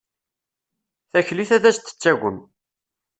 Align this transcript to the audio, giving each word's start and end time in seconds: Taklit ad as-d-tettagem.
Taklit 1.11 1.51
ad 1.55 1.63
as-d-tettagem. 1.69 2.37